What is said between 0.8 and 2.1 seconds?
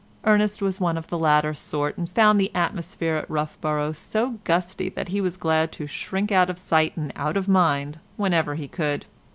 of the latter sort, and